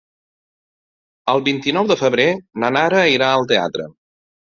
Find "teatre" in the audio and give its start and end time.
3.53-3.87